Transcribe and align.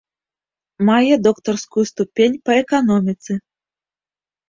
Мае 0.87 1.15
доктарскую 1.27 1.83
ступень 1.91 2.41
па 2.47 2.51
эканоміцы. 2.65 3.41